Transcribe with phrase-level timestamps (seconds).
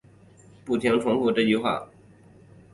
[0.65, 1.87] 不停重复这句话